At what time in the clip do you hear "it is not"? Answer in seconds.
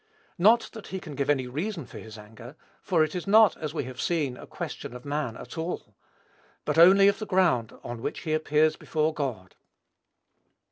3.03-3.55